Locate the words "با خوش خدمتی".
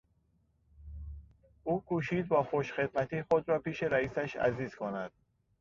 2.27-3.23